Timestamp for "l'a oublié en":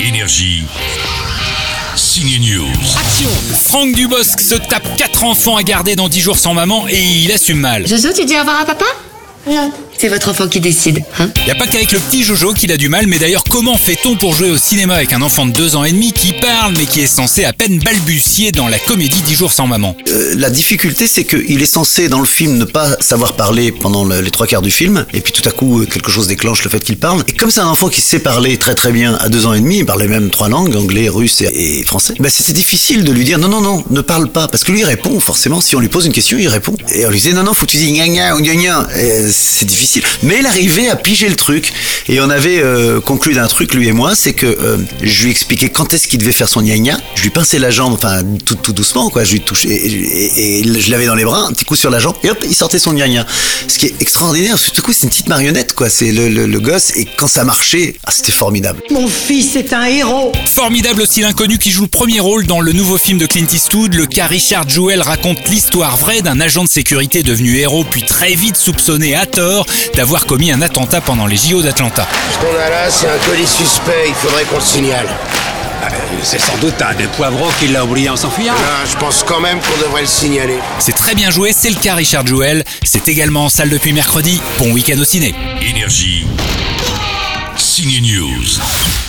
77.68-78.16